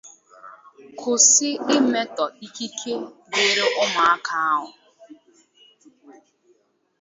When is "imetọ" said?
1.75-2.25